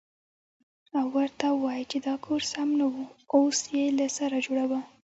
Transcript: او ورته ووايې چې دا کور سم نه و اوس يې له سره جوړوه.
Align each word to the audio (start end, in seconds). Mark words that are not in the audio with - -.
او 0.97 1.05
ورته 1.15 1.45
ووايې 1.51 1.83
چې 1.91 1.97
دا 2.07 2.15
کور 2.25 2.41
سم 2.53 2.69
نه 2.79 2.85
و 2.93 2.95
اوس 3.35 3.57
يې 3.75 3.85
له 3.99 4.07
سره 4.17 4.35
جوړوه. 4.45 4.79